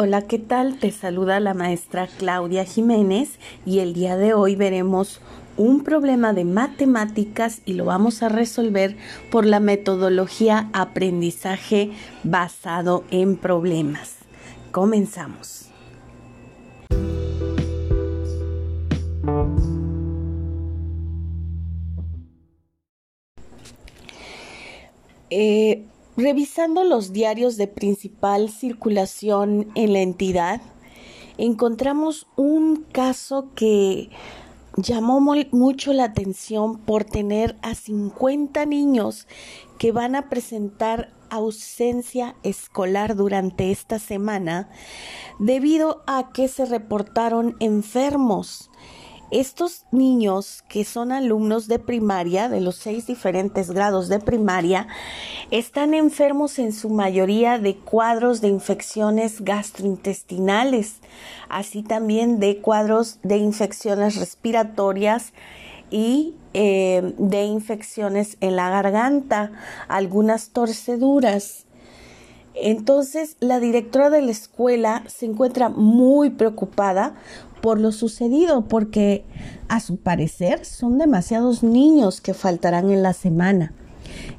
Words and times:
Hola, 0.00 0.22
¿qué 0.22 0.38
tal? 0.38 0.78
Te 0.78 0.92
saluda 0.92 1.40
la 1.40 1.54
maestra 1.54 2.06
Claudia 2.06 2.64
Jiménez 2.64 3.40
y 3.66 3.80
el 3.80 3.94
día 3.94 4.16
de 4.16 4.32
hoy 4.32 4.54
veremos 4.54 5.20
un 5.56 5.82
problema 5.82 6.32
de 6.32 6.44
matemáticas 6.44 7.62
y 7.64 7.72
lo 7.72 7.86
vamos 7.86 8.22
a 8.22 8.28
resolver 8.28 8.96
por 9.32 9.44
la 9.44 9.58
metodología 9.58 10.70
aprendizaje 10.72 11.90
basado 12.22 13.02
en 13.10 13.36
problemas. 13.36 14.18
Comenzamos. 14.70 15.68
Eh, 25.28 25.82
Revisando 26.18 26.82
los 26.82 27.12
diarios 27.12 27.56
de 27.56 27.68
principal 27.68 28.50
circulación 28.50 29.70
en 29.76 29.92
la 29.92 30.00
entidad, 30.00 30.60
encontramos 31.36 32.26
un 32.34 32.84
caso 32.90 33.50
que 33.54 34.10
llamó 34.76 35.20
mucho 35.20 35.92
la 35.92 36.02
atención 36.02 36.78
por 36.78 37.04
tener 37.04 37.56
a 37.62 37.76
50 37.76 38.66
niños 38.66 39.28
que 39.78 39.92
van 39.92 40.16
a 40.16 40.28
presentar 40.28 41.14
ausencia 41.30 42.34
escolar 42.42 43.14
durante 43.14 43.70
esta 43.70 44.00
semana 44.00 44.70
debido 45.38 46.02
a 46.08 46.32
que 46.32 46.48
se 46.48 46.64
reportaron 46.64 47.54
enfermos 47.60 48.72
estos 49.30 49.84
niños 49.92 50.64
que 50.68 50.84
son 50.84 51.12
alumnos 51.12 51.68
de 51.68 51.78
primaria, 51.78 52.48
de 52.48 52.60
los 52.60 52.76
seis 52.76 53.06
diferentes 53.06 53.70
grados 53.70 54.08
de 54.08 54.18
primaria, 54.20 54.88
están 55.50 55.94
enfermos 55.94 56.58
en 56.58 56.72
su 56.72 56.88
mayoría 56.88 57.58
de 57.58 57.76
cuadros 57.76 58.40
de 58.40 58.48
infecciones 58.48 59.42
gastrointestinales, 59.42 60.96
así 61.48 61.82
también 61.82 62.40
de 62.40 62.58
cuadros 62.58 63.18
de 63.22 63.36
infecciones 63.36 64.16
respiratorias 64.16 65.32
y 65.90 66.34
eh, 66.54 67.14
de 67.18 67.44
infecciones 67.44 68.36
en 68.40 68.56
la 68.56 68.70
garganta, 68.70 69.52
algunas 69.88 70.50
torceduras. 70.50 71.66
Entonces, 72.60 73.36
la 73.38 73.60
directora 73.60 74.10
de 74.10 74.20
la 74.20 74.32
escuela 74.32 75.04
se 75.06 75.26
encuentra 75.26 75.68
muy 75.68 76.30
preocupada 76.30 77.14
por 77.60 77.80
lo 77.80 77.92
sucedido, 77.92 78.66
porque 78.66 79.24
a 79.68 79.80
su 79.80 79.96
parecer 79.96 80.64
son 80.64 80.98
demasiados 80.98 81.62
niños 81.62 82.20
que 82.20 82.34
faltarán 82.34 82.90
en 82.90 83.02
la 83.02 83.12
semana 83.12 83.72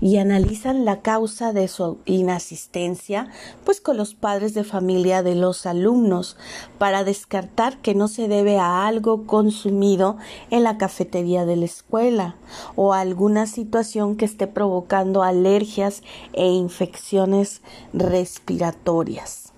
y 0.01 0.17
analizan 0.17 0.85
la 0.85 1.01
causa 1.01 1.53
de 1.53 1.67
su 1.67 1.99
inasistencia, 2.05 3.29
pues 3.65 3.81
con 3.81 3.97
los 3.97 4.15
padres 4.15 4.53
de 4.53 4.63
familia 4.63 5.23
de 5.23 5.35
los 5.35 5.65
alumnos, 5.65 6.37
para 6.77 7.03
descartar 7.03 7.77
que 7.81 7.95
no 7.95 8.07
se 8.07 8.27
debe 8.27 8.57
a 8.57 8.87
algo 8.87 9.25
consumido 9.25 10.17
en 10.49 10.63
la 10.63 10.77
cafetería 10.77 11.45
de 11.45 11.55
la 11.55 11.65
escuela 11.65 12.35
o 12.75 12.93
a 12.93 13.01
alguna 13.01 13.45
situación 13.45 14.15
que 14.15 14.25
esté 14.25 14.47
provocando 14.47 15.23
alergias 15.23 16.03
e 16.33 16.47
infecciones 16.47 17.61
respiratorias 17.93 19.48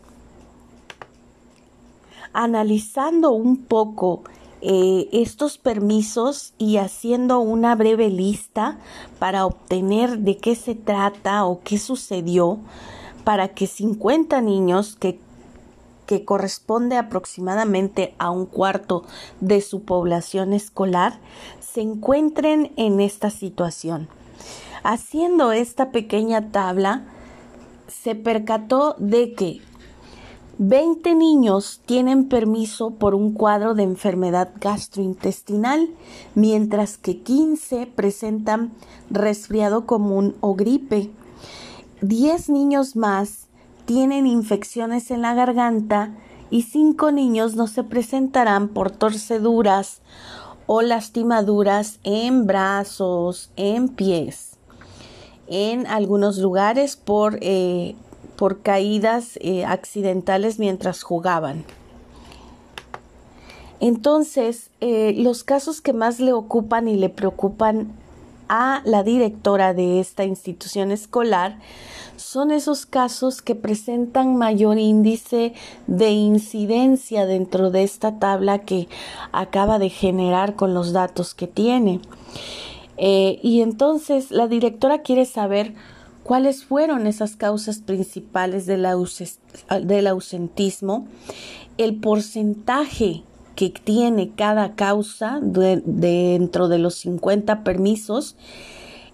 analizando 2.34 3.32
un 3.32 3.58
poco 3.58 4.24
eh, 4.62 5.10
estos 5.12 5.58
permisos 5.58 6.54
y 6.60 6.78
haciendo 6.78 7.40
una 7.40 7.76
breve 7.76 8.10
lista 8.10 8.78
para 9.18 9.46
obtener 9.46 10.20
de 10.20 10.38
qué 10.38 10.56
se 10.56 10.76
trata 10.76 11.46
o 11.46 11.62
qué 11.62 11.80
sucedió 11.80 12.60
para 13.24 13.50
que 13.50 13.66
50 13.66 14.40
niños 14.42 14.96
que, 14.96 15.20
que 16.06 16.26
corresponde 16.26 16.98
aproximadamente 16.98 18.14
a 18.20 18.30
un 18.30 18.46
cuarto 18.46 19.04
de 19.40 19.62
su 19.62 19.82
población 19.84 20.54
escolar 20.54 21.20
se 21.60 21.82
encuentren 21.82 22.72
en 22.76 23.00
esta 23.00 23.32
situación. 23.32 24.10
Haciendo 24.84 25.52
esta 25.52 25.92
pequeña 25.92 26.52
tabla, 26.52 27.06
se 27.88 28.14
percató 28.14 28.96
de 29.00 29.34
que 29.34 29.62
20 30.64 31.16
niños 31.16 31.82
tienen 31.88 32.30
permiso 32.30 32.92
por 32.92 33.16
un 33.16 33.34
cuadro 33.34 33.74
de 33.74 33.82
enfermedad 33.82 34.52
gastrointestinal, 34.62 35.90
mientras 36.36 37.00
que 37.00 37.18
15 37.18 37.88
presentan 37.88 38.72
resfriado 39.10 39.88
común 39.88 40.36
o 40.40 40.54
gripe. 40.54 41.10
10 42.02 42.50
niños 42.50 42.96
más 42.96 43.48
tienen 43.86 44.28
infecciones 44.28 45.10
en 45.10 45.24
la 45.24 45.34
garganta 45.34 46.16
y 46.52 46.62
5 46.62 47.12
niños 47.12 47.56
no 47.56 47.66
se 47.66 47.84
presentarán 47.84 48.68
por 48.68 48.92
torceduras 48.92 50.04
o 50.68 50.84
lastimaduras 50.84 52.00
en 52.04 52.46
brazos, 52.46 53.50
en 53.56 53.90
pies. 53.90 54.60
En 55.48 55.88
algunos 55.88 56.38
lugares 56.38 56.98
por 56.98 57.40
eh, 57.42 57.96
por 58.42 58.64
caídas 58.64 59.38
eh, 59.42 59.66
accidentales 59.66 60.58
mientras 60.58 61.04
jugaban. 61.04 61.64
Entonces, 63.80 64.72
eh, 64.80 65.14
los 65.16 65.44
casos 65.44 65.80
que 65.80 65.94
más 65.94 66.20
le 66.20 66.34
ocupan 66.34 66.88
y 66.88 66.96
le 66.96 67.10
preocupan 67.10 67.92
a 68.50 68.82
la 68.84 69.04
directora 69.04 69.76
de 69.76 70.00
esta 70.00 70.24
institución 70.24 70.92
escolar 70.92 71.60
son 72.16 72.50
esos 72.50 72.88
casos 72.88 73.44
que 73.44 73.54
presentan 73.54 74.36
mayor 74.36 74.80
índice 74.80 75.54
de 75.86 76.10
incidencia 76.10 77.28
dentro 77.28 77.70
de 77.70 77.84
esta 77.84 78.18
tabla 78.18 78.64
que 78.64 78.88
acaba 79.32 79.78
de 79.78 79.90
generar 79.90 80.56
con 80.56 80.74
los 80.74 80.94
datos 80.94 81.36
que 81.36 81.46
tiene. 81.46 82.00
Eh, 82.98 83.40
y 83.44 83.62
entonces 83.62 84.32
la 84.32 84.48
directora 84.48 85.04
quiere 85.04 85.26
saber 85.26 85.76
cuáles 86.24 86.64
fueron 86.64 87.08
esas 87.08 87.36
causas 87.36 87.80
principales 87.80 88.66
del, 88.66 88.86
ausentismo, 90.08 91.08
el 91.78 91.96
porcentaje 91.96 93.24
que 93.56 93.70
tiene 93.70 94.32
cada 94.36 94.76
causa 94.76 95.40
dentro 95.42 96.68
de 96.68 96.80
los 96.80 96.96
50 96.96 97.64
permisos 97.64 98.36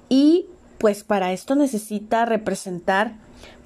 y 0.10 0.46
pues 0.78 1.04
para 1.04 1.34
esto 1.34 1.56
necesita 1.56 2.26
representar 2.26 3.16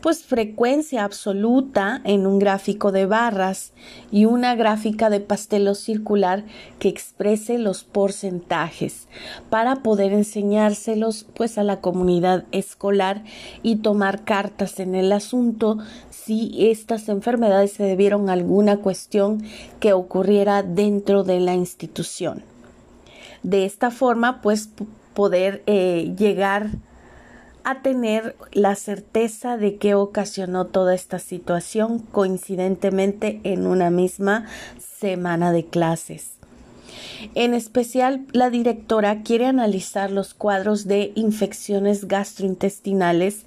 pues 0.02 0.24
frecuencia 0.24 1.04
absoluta 1.04 2.02
en 2.04 2.26
un 2.26 2.40
gráfico 2.40 2.92
de 2.92 3.06
barras 3.06 3.72
y 4.12 4.26
una 4.26 4.56
gráfica 4.56 5.10
de 5.10 5.20
pastelo 5.20 5.76
circular 5.76 6.44
que 6.80 6.90
exprese 6.90 7.60
los 7.60 7.84
porcentajes 7.84 9.08
para 9.50 9.78
poder 9.78 10.12
enseñárselos 10.12 11.26
pues 11.36 11.58
a 11.58 11.64
la 11.64 11.82
comunidad 11.82 12.46
escolar 12.52 13.24
y 13.62 13.78
tomar 13.78 14.24
cartas 14.24 14.80
en 14.80 14.96
el 14.96 15.12
asunto 15.12 15.78
si 16.10 16.70
estas 16.70 17.08
enfermedades 17.08 17.74
se 17.74 17.84
debieron 17.84 18.30
a 18.30 18.34
alguna 18.34 18.78
cuestión 18.78 19.44
que 19.80 19.94
ocurriera 19.94 20.64
dentro 20.64 21.24
de 21.24 21.40
la 21.40 21.54
institución. 21.54 22.44
De 23.44 23.66
esta 23.66 23.92
forma 23.92 24.42
pues 24.42 24.70
poder 25.14 25.62
eh, 25.68 26.14
llegar 26.18 26.68
a 26.68 26.91
tener 27.82 28.36
la 28.52 28.76
certeza 28.76 29.58
de 29.58 29.78
que 29.78 29.96
ocasionó 29.96 30.66
toda 30.66 30.94
esta 30.96 31.20
situación 31.20 32.00
coincidentemente 32.00 33.40
en 33.44 33.68
una 33.68 33.90
misma 33.90 34.46
semana 34.80 35.52
de 35.52 35.66
clases. 35.66 36.32
En 37.36 37.54
especial, 37.54 38.26
la 38.32 38.50
directora 38.50 39.22
quiere 39.22 39.46
analizar 39.46 40.12
los 40.12 40.34
cuadros 40.34 40.88
de 40.88 41.12
infecciones 41.16 42.08
gastrointestinales, 42.08 43.46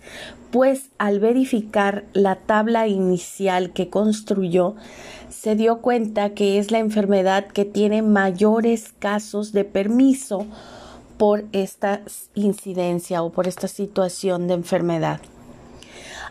pues 0.51 0.91
al 0.99 1.19
verificar 1.19 2.05
la 2.13 2.37
tabla 2.37 2.87
inicial 2.87 3.73
que 3.73 3.91
construyó, 3.91 4.77
se 5.29 5.56
dio 5.56 5.79
cuenta 5.79 6.31
que 6.31 6.59
es 6.59 6.71
la 6.71 6.79
enfermedad 6.79 7.49
que 7.49 7.65
tiene 7.65 8.03
mayores 8.03 8.94
casos 8.99 9.53
de 9.53 9.65
permiso 9.65 10.47
por 11.16 11.44
esta 11.52 12.02
incidencia 12.34 13.22
o 13.22 13.31
por 13.31 13.46
esta 13.46 13.69
situación 13.69 14.49
de 14.49 14.55
enfermedad. 14.55 15.20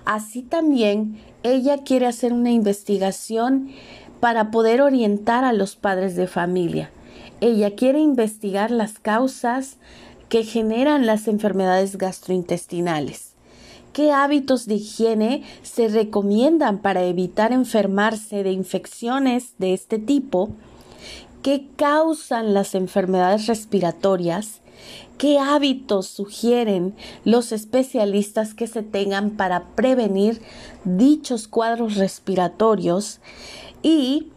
Así 0.05 0.41
también 0.41 1.19
ella 1.43 1.83
quiere 1.83 2.07
hacer 2.07 2.33
una 2.33 2.51
investigación 2.51 3.69
para 4.19 4.51
poder 4.51 4.81
orientar 4.81 5.43
a 5.43 5.53
los 5.53 5.75
padres 5.75 6.15
de 6.15 6.27
familia. 6.27 6.91
Ella 7.41 7.75
quiere 7.75 7.99
investigar 7.99 8.71
las 8.71 8.99
causas 8.99 9.77
que 10.29 10.43
generan 10.43 11.05
las 11.05 11.27
enfermedades 11.27 11.97
gastrointestinales. 11.97 13.33
¿Qué 13.91 14.11
hábitos 14.11 14.65
de 14.65 14.75
higiene 14.75 15.43
se 15.61 15.87
recomiendan 15.87 16.79
para 16.79 17.03
evitar 17.03 17.51
enfermarse 17.51 18.43
de 18.43 18.51
infecciones 18.51 19.53
de 19.59 19.73
este 19.73 19.99
tipo? 19.99 20.49
¿Qué 21.43 21.67
causan 21.75 22.53
las 22.55 22.73
enfermedades 22.73 23.45
respiratorias? 23.45 24.62
Qué 25.17 25.39
hábitos 25.39 26.07
sugieren 26.07 26.95
los 27.23 27.51
especialistas 27.51 28.53
que 28.53 28.67
se 28.67 28.83
tengan 28.83 29.31
para 29.31 29.67
prevenir 29.75 30.41
dichos 30.83 31.47
cuadros 31.47 31.95
respiratorios 31.95 33.19
y 33.81 34.27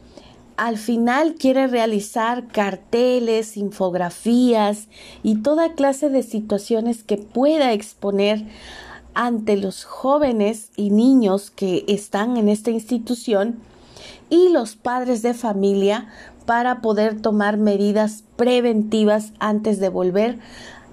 al 0.56 0.78
final 0.78 1.34
quiere 1.34 1.66
realizar 1.66 2.48
carteles, 2.48 3.56
infografías 3.56 4.88
y 5.22 5.42
toda 5.42 5.74
clase 5.74 6.08
de 6.08 6.22
situaciones 6.22 7.04
que 7.04 7.18
pueda 7.18 7.72
exponer 7.72 8.46
ante 9.14 9.56
los 9.56 9.84
jóvenes 9.84 10.70
y 10.76 10.90
niños 10.90 11.50
que 11.50 11.84
están 11.88 12.36
en 12.36 12.48
esta 12.48 12.70
institución 12.70 13.60
y 14.28 14.48
los 14.48 14.76
padres 14.76 15.22
de 15.22 15.34
familia 15.34 16.08
para 16.46 16.80
poder 16.80 17.20
tomar 17.20 17.56
medidas 17.56 18.24
preventivas 18.36 19.32
antes 19.38 19.80
de 19.80 19.88
volver 19.88 20.38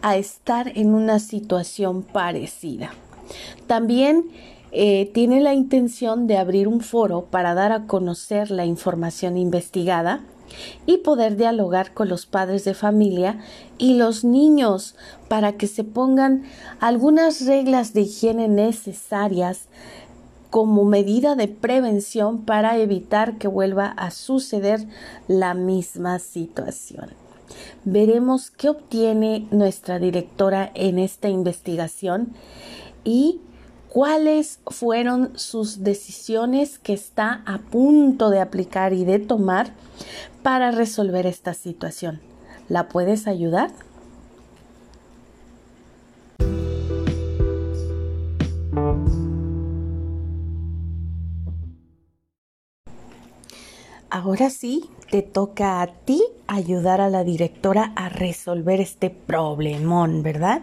a 0.01 0.17
estar 0.17 0.71
en 0.75 0.93
una 0.93 1.19
situación 1.19 2.03
parecida. 2.03 2.91
También 3.67 4.25
eh, 4.71 5.09
tiene 5.13 5.39
la 5.39 5.53
intención 5.53 6.27
de 6.27 6.37
abrir 6.37 6.67
un 6.67 6.81
foro 6.81 7.25
para 7.25 7.53
dar 7.53 7.71
a 7.71 7.85
conocer 7.85 8.51
la 8.51 8.65
información 8.65 9.37
investigada 9.37 10.21
y 10.85 10.97
poder 10.97 11.37
dialogar 11.37 11.93
con 11.93 12.09
los 12.09 12.25
padres 12.25 12.63
de 12.63 12.73
familia 12.73 13.39
y 13.77 13.95
los 13.95 14.23
niños 14.23 14.95
para 15.27 15.53
que 15.53 15.67
se 15.67 15.83
pongan 15.83 16.43
algunas 16.79 17.45
reglas 17.45 17.93
de 17.93 18.01
higiene 18.01 18.47
necesarias 18.47 19.67
como 20.53 20.85
medida 20.85 21.35
de 21.35 21.47
prevención 21.47 22.45
para 22.45 22.77
evitar 22.77 23.39
que 23.39 23.47
vuelva 23.47 23.87
a 23.87 24.11
suceder 24.11 24.85
la 25.27 25.55
misma 25.55 26.19
situación. 26.19 27.09
Veremos 27.85 28.51
qué 28.51 28.69
obtiene 28.69 29.47
nuestra 29.49 29.97
directora 29.97 30.71
en 30.75 30.99
esta 30.99 31.27
investigación 31.27 32.33
y 33.03 33.41
cuáles 33.89 34.59
fueron 34.67 35.31
sus 35.39 35.83
decisiones 35.83 36.77
que 36.77 36.93
está 36.93 37.41
a 37.47 37.57
punto 37.57 38.29
de 38.29 38.39
aplicar 38.39 38.93
y 38.93 39.05
de 39.05 39.17
tomar 39.17 39.73
para 40.43 40.69
resolver 40.69 41.25
esta 41.25 41.55
situación. 41.55 42.21
¿La 42.69 42.89
puedes 42.89 43.25
ayudar? 43.25 43.71
Ahora 54.15 54.51
sí, 54.51 54.91
te 55.09 55.23
toca 55.23 55.81
a 55.81 55.87
ti 55.87 56.21
ayudar 56.45 57.01
a 57.01 57.09
la 57.09 57.23
directora 57.23 57.93
a 57.95 58.09
resolver 58.09 58.79
este 58.79 59.09
problemón, 59.09 60.21
¿verdad? 60.21 60.61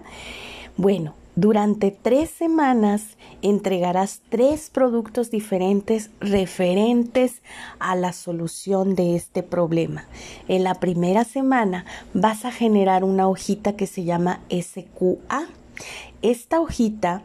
Bueno, 0.77 1.15
durante 1.35 1.91
tres 1.91 2.31
semanas 2.31 3.17
entregarás 3.43 4.21
tres 4.29 4.71
productos 4.71 5.33
diferentes 5.33 6.11
referentes 6.21 7.43
a 7.81 7.97
la 7.97 8.13
solución 8.13 8.95
de 8.95 9.17
este 9.17 9.43
problema. 9.43 10.05
En 10.47 10.63
la 10.63 10.77
primera 10.77 11.25
semana 11.25 11.87
vas 12.15 12.45
a 12.45 12.53
generar 12.53 13.03
una 13.03 13.27
hojita 13.27 13.73
que 13.73 13.89
se 13.89 14.05
llama 14.05 14.39
SQA. 14.49 15.49
Esta 16.23 16.61
hojita 16.61 17.23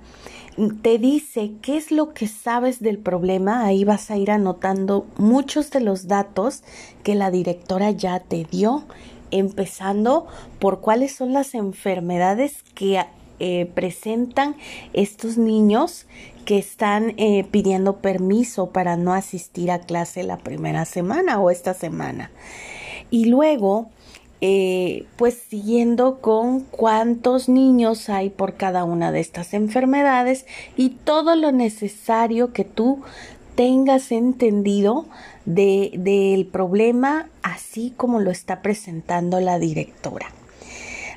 te 0.81 0.97
dice 0.97 1.53
qué 1.61 1.77
es 1.77 1.91
lo 1.91 2.13
que 2.13 2.27
sabes 2.27 2.81
del 2.81 2.97
problema. 2.97 3.65
Ahí 3.65 3.83
vas 3.83 4.09
a 4.11 4.17
ir 4.17 4.31
anotando 4.31 5.05
muchos 5.17 5.71
de 5.71 5.81
los 5.81 6.07
datos 6.07 6.63
que 7.03 7.15
la 7.15 7.31
directora 7.31 7.91
ya 7.91 8.19
te 8.19 8.45
dio, 8.45 8.83
empezando 9.31 10.27
por 10.59 10.81
cuáles 10.81 11.13
son 11.13 11.33
las 11.33 11.55
enfermedades 11.55 12.63
que 12.73 13.03
eh, 13.39 13.69
presentan 13.73 14.55
estos 14.93 15.37
niños 15.37 16.05
que 16.45 16.57
están 16.57 17.15
eh, 17.17 17.45
pidiendo 17.51 17.97
permiso 17.97 18.69
para 18.69 18.95
no 18.95 19.13
asistir 19.13 19.71
a 19.71 19.79
clase 19.79 20.23
la 20.23 20.37
primera 20.37 20.85
semana 20.85 21.39
o 21.39 21.49
esta 21.49 21.73
semana. 21.73 22.31
Y 23.11 23.25
luego, 23.25 23.89
eh, 24.47 25.07
pues 25.15 25.41
siguiendo 25.49 26.21
con 26.21 26.59
cuántos 26.59 27.49
niños 27.49 28.09
hay 28.09 28.29
por 28.29 28.53
cada 28.53 28.83
una 28.83 29.11
de 29.11 29.19
estas 29.19 29.55
enfermedades 29.55 30.45
y 30.77 30.89
todo 30.89 31.35
lo 31.35 31.51
necesario 31.51 32.53
que 32.53 32.63
tú 32.63 33.01
tengas 33.55 34.11
entendido 34.11 35.07
del 35.45 36.45
problema 36.45 37.27
así 37.41 37.91
como 37.97 38.19
lo 38.19 38.29
está 38.29 38.61
presentando 38.61 39.39
la 39.39 39.57
directora. 39.57 40.27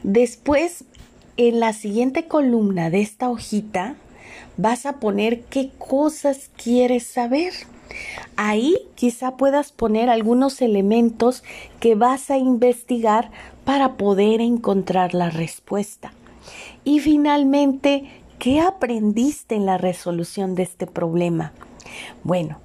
Después 0.02 0.84
en 1.36 1.60
la 1.60 1.74
siguiente 1.74 2.28
columna 2.28 2.88
de 2.88 3.02
esta 3.02 3.28
hojita 3.28 3.96
vas 4.56 4.86
a 4.86 5.00
poner 5.00 5.42
qué 5.42 5.70
cosas 5.76 6.48
quieres 6.56 7.06
saber. 7.06 7.52
Ahí 8.36 8.76
quizá 8.94 9.36
puedas 9.36 9.72
poner 9.72 10.10
algunos 10.10 10.60
elementos 10.62 11.42
que 11.80 11.94
vas 11.94 12.30
a 12.30 12.38
investigar 12.38 13.30
para 13.64 13.94
poder 13.94 14.40
encontrar 14.40 15.14
la 15.14 15.30
respuesta. 15.30 16.12
Y 16.84 17.00
finalmente, 17.00 18.08
¿qué 18.38 18.60
aprendiste 18.60 19.54
en 19.54 19.66
la 19.66 19.78
resolución 19.78 20.54
de 20.54 20.62
este 20.62 20.86
problema? 20.86 21.52
Bueno, 22.22 22.58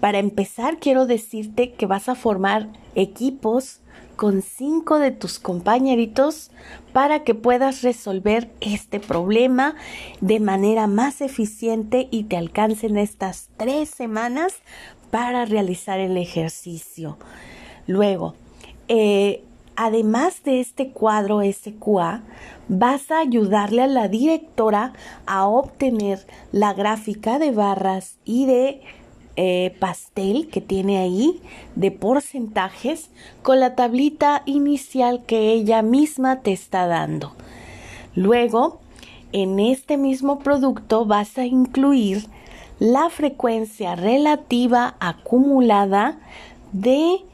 para 0.00 0.18
empezar 0.18 0.78
quiero 0.78 1.06
decirte 1.06 1.72
que 1.72 1.86
vas 1.86 2.08
a 2.08 2.14
formar 2.14 2.68
equipos 2.94 3.80
con 4.16 4.42
cinco 4.42 4.98
de 4.98 5.10
tus 5.10 5.38
compañeritos 5.38 6.50
para 6.92 7.24
que 7.24 7.34
puedas 7.34 7.82
resolver 7.82 8.50
este 8.60 9.00
problema 9.00 9.74
de 10.20 10.40
manera 10.40 10.86
más 10.86 11.20
eficiente 11.20 12.08
y 12.10 12.24
te 12.24 12.36
alcancen 12.36 12.96
estas 12.96 13.48
tres 13.56 13.90
semanas 13.90 14.54
para 15.10 15.44
realizar 15.44 16.00
el 16.00 16.16
ejercicio. 16.16 17.18
Luego, 17.86 18.34
eh, 18.88 19.44
además 19.76 20.42
de 20.44 20.60
este 20.60 20.90
cuadro 20.90 21.40
SQA, 21.42 22.22
vas 22.68 23.10
a 23.10 23.18
ayudarle 23.18 23.82
a 23.82 23.86
la 23.86 24.08
directora 24.08 24.92
a 25.26 25.46
obtener 25.46 26.26
la 26.52 26.72
gráfica 26.72 27.38
de 27.38 27.50
barras 27.50 28.18
y 28.24 28.46
de 28.46 28.80
eh, 29.36 29.74
pastel 29.80 30.48
que 30.48 30.60
tiene 30.60 30.98
ahí 30.98 31.40
de 31.74 31.90
porcentajes 31.90 33.10
con 33.42 33.60
la 33.60 33.74
tablita 33.74 34.42
inicial 34.46 35.24
que 35.26 35.52
ella 35.52 35.82
misma 35.82 36.40
te 36.40 36.52
está 36.52 36.86
dando. 36.86 37.32
Luego, 38.14 38.80
en 39.32 39.58
este 39.58 39.96
mismo 39.96 40.38
producto 40.38 41.04
vas 41.04 41.36
a 41.38 41.44
incluir 41.44 42.26
la 42.78 43.10
frecuencia 43.10 43.96
relativa 43.96 44.94
acumulada 45.00 46.18
de 46.72 47.24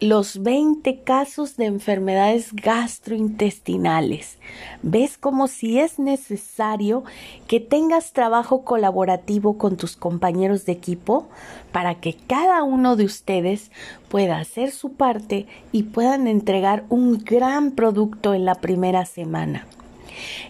los 0.00 0.42
20 0.42 1.00
casos 1.00 1.58
de 1.58 1.66
enfermedades 1.66 2.54
gastrointestinales. 2.54 4.38
¿Ves 4.82 5.18
como 5.18 5.46
si 5.46 5.78
es 5.78 5.98
necesario 5.98 7.04
que 7.46 7.60
tengas 7.60 8.14
trabajo 8.14 8.64
colaborativo 8.64 9.58
con 9.58 9.76
tus 9.76 9.96
compañeros 9.96 10.64
de 10.64 10.72
equipo 10.72 11.28
para 11.70 11.96
que 11.96 12.14
cada 12.14 12.62
uno 12.62 12.96
de 12.96 13.04
ustedes 13.04 13.70
pueda 14.08 14.38
hacer 14.38 14.70
su 14.70 14.94
parte 14.94 15.46
y 15.70 15.82
puedan 15.84 16.26
entregar 16.26 16.84
un 16.88 17.18
gran 17.18 17.72
producto 17.72 18.32
en 18.32 18.46
la 18.46 18.54
primera 18.54 19.04
semana? 19.04 19.66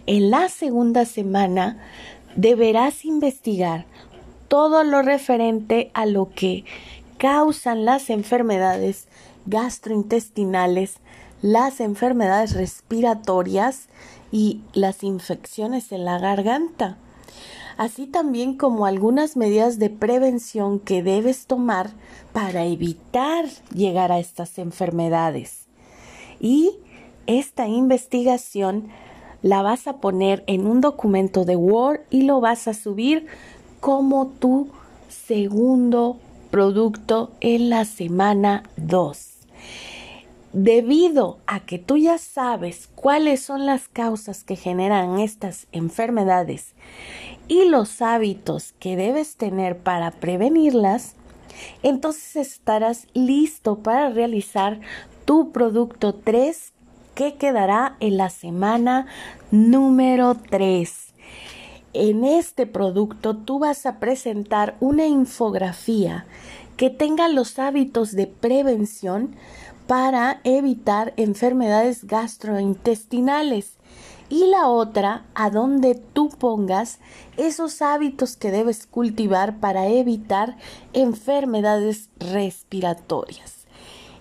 En 0.07 0.31
la 0.31 0.49
segunda 0.49 1.05
semana 1.05 1.77
deberás 2.37 3.05
investigar 3.05 3.85
todo 4.47 4.85
lo 4.85 5.03
referente 5.03 5.91
a 5.93 6.07
lo 6.07 6.31
que 6.31 6.65
causan 7.19 7.85
las 7.85 8.11
enfermedades 8.11 9.07
gastrointestinales, 9.47 10.97
las 11.43 11.81
enfermedades 11.81 12.55
respiratorias 12.55 13.89
y 14.31 14.61
las 14.73 15.03
infecciones 15.03 15.93
en 15.93 16.05
la 16.05 16.19
garganta, 16.19 16.99
así 17.77 18.07
también 18.07 18.57
como 18.57 18.87
algunas 18.87 19.37
medidas 19.37 19.79
de 19.79 19.91
prevención 19.91 20.79
que 20.79 21.03
debes 21.03 21.47
tomar 21.47 21.91
para 22.33 22.65
evitar 22.65 23.47
llegar 23.75 24.13
a 24.13 24.19
estas 24.19 24.59
enfermedades. 24.59 25.67
Y 26.41 26.79
esta 27.27 27.67
investigación 27.69 28.89
la 29.43 29.63
vas 29.63 29.87
a 29.87 29.99
poner 29.99 30.45
en 30.47 30.67
un 30.67 30.81
documento 30.81 31.45
de 31.45 31.57
Word 31.57 32.01
y 32.11 32.23
lo 32.23 32.41
vas 32.41 32.69
a 32.69 32.75
subir 32.75 33.27
como 33.81 34.27
tu 34.27 34.69
segundo 35.09 36.19
producto 36.51 37.33
en 37.41 37.71
la 37.71 37.85
semana 37.85 38.65
2. 38.77 39.27
Debido 40.53 41.39
a 41.47 41.61
que 41.61 41.79
tú 41.79 41.97
ya 41.97 42.19
sabes 42.19 42.89
cuáles 42.97 43.41
son 43.41 43.67
las 43.67 43.87
causas 43.87 44.43
que 44.43 44.57
generan 44.57 45.21
estas 45.21 45.69
enfermedades 45.71 46.75
y 47.47 47.67
los 47.67 48.03
hábitos 48.03 48.75
que 48.81 48.97
debes 48.97 49.37
tener 49.37 49.79
para 49.79 50.11
prevenirlas, 50.11 51.15
entonces 51.85 52.35
estarás 52.37 53.07
listo 53.15 53.79
para 53.79 54.11
realizar 54.11 54.81
tu 55.25 55.53
producto 55.53 56.15
3 56.15 56.73
que 57.15 57.35
quedará 57.35 57.97
en 58.01 58.17
la 58.17 58.31
semana 58.31 59.07
número 59.53 60.35
3. 60.35 61.10
En 61.93 62.25
este 62.25 62.67
producto 62.67 63.37
tú 63.37 63.59
vas 63.59 63.85
a 63.85 63.99
presentar 63.99 64.77
una 64.81 65.07
infografía 65.07 66.27
que 66.77 66.89
tenga 66.89 67.29
los 67.29 67.59
hábitos 67.59 68.13
de 68.13 68.29
prevención 68.29 69.35
para 69.89 70.41
evitar 70.45 71.13
enfermedades 71.17 72.05
gastrointestinales 72.05 73.75
y 74.29 74.47
la 74.47 74.69
otra 74.69 75.25
a 75.35 75.51
donde 75.51 75.97
tú 75.97 76.29
pongas 76.29 77.01
esos 77.37 77.83
hábitos 77.83 78.37
que 78.37 78.53
debes 78.53 78.87
cultivar 78.87 79.59
para 79.59 79.89
evitar 79.89 80.57
enfermedades 80.93 82.09
respiratorias. 82.21 83.60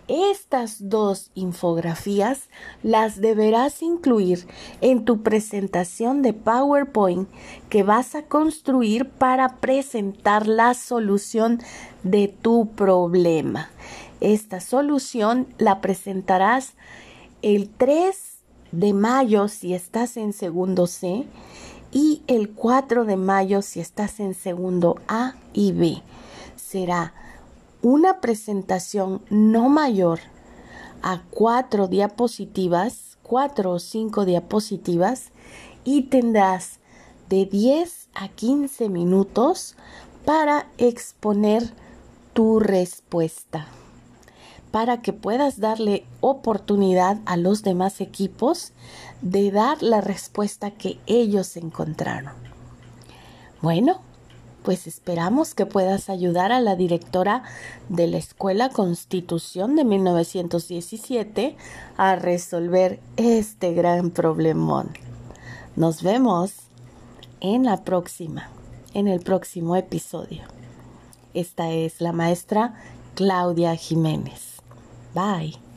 Estas 0.09 0.89
dos 0.89 1.29
infografías 1.35 2.49
las 2.81 3.21
deberás 3.21 3.83
incluir 3.83 4.47
en 4.81 5.05
tu 5.05 5.21
presentación 5.21 6.23
de 6.23 6.33
PowerPoint 6.33 7.29
que 7.69 7.83
vas 7.83 8.15
a 8.15 8.23
construir 8.23 9.07
para 9.07 9.57
presentar 9.57 10.47
la 10.47 10.73
solución 10.73 11.61
de 12.01 12.27
tu 12.27 12.71
problema. 12.71 13.69
Esta 14.19 14.61
solución 14.61 15.47
la 15.59 15.79
presentarás 15.79 16.73
el 17.43 17.69
3 17.69 18.17
de 18.71 18.93
mayo 18.93 19.47
si 19.47 19.75
estás 19.75 20.17
en 20.17 20.33
segundo 20.33 20.87
C 20.87 21.27
y 21.91 22.23
el 22.25 22.49
4 22.49 23.05
de 23.05 23.15
mayo 23.15 23.61
si 23.61 23.79
estás 23.79 24.19
en 24.19 24.33
segundo 24.33 24.99
A 25.07 25.35
y 25.53 25.71
B. 25.71 26.01
Será 26.55 27.13
una 27.81 28.21
presentación 28.21 29.21
no 29.29 29.69
mayor 29.69 30.19
a 31.01 31.21
cuatro 31.29 31.87
diapositivas, 31.87 33.17
cuatro 33.23 33.71
o 33.71 33.79
cinco 33.79 34.25
diapositivas 34.25 35.31
y 35.83 36.03
tendrás 36.03 36.79
de 37.29 37.45
10 37.45 38.09
a 38.13 38.27
15 38.27 38.89
minutos 38.89 39.75
para 40.25 40.67
exponer 40.77 41.73
tu 42.33 42.59
respuesta 42.59 43.67
para 44.71 45.01
que 45.01 45.13
puedas 45.13 45.59
darle 45.59 46.05
oportunidad 46.21 47.17
a 47.25 47.37
los 47.37 47.63
demás 47.63 48.01
equipos 48.01 48.71
de 49.21 49.51
dar 49.51 49.81
la 49.81 50.01
respuesta 50.01 50.71
que 50.71 50.99
ellos 51.07 51.57
encontraron. 51.57 52.33
Bueno, 53.61 54.01
pues 54.69 54.85
esperamos 54.85 55.55
que 55.55 55.65
puedas 55.65 56.11
ayudar 56.11 56.51
a 56.51 56.59
la 56.61 56.75
directora 56.75 57.41
de 57.87 58.05
la 58.05 58.17
Escuela 58.17 58.69
Constitución 58.69 59.75
de 59.75 59.83
1917 59.83 61.57
a 61.97 62.15
resolver 62.15 62.99
este 63.17 63.73
gran 63.73 64.11
problemón. 64.11 64.91
Nos 65.75 66.03
vemos 66.03 66.53
en 67.41 67.65
la 67.65 67.83
próxima, 67.83 68.51
en 68.93 69.07
el 69.07 69.21
próximo 69.21 69.75
episodio. 69.75 70.43
Esta 71.33 71.71
es 71.71 71.99
la 71.99 72.11
maestra 72.11 72.75
Claudia 73.15 73.75
Jiménez. 73.75 74.61
Bye. 75.15 75.68